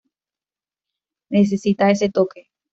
[1.29, 2.49] Necesita ese toque".